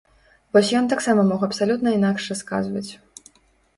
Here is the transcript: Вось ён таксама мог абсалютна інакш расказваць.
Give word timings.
Вось 0.55 0.71
ён 0.79 0.87
таксама 0.93 1.25
мог 1.33 1.41
абсалютна 1.49 1.93
інакш 1.99 2.31
расказваць. 2.33 2.87